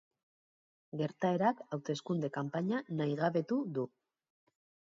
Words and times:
Gertaerak 1.01 1.61
hauteskunde-kanpaina 1.77 2.81
nahigabetu 3.03 3.63
du. 3.77 3.89